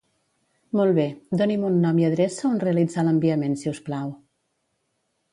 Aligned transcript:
Molt 0.77 0.93
bé, 0.99 1.03
doni'm 1.41 1.65
un 1.67 1.75
nom 1.83 1.99
i 2.03 2.07
adreça 2.07 2.47
on 2.49 2.57
realitzar 2.63 3.03
l'enviament 3.09 3.53
si 3.65 3.69
us 3.73 3.83
plau. 3.91 4.09